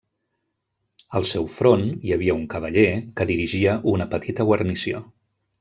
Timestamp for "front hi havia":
1.57-2.37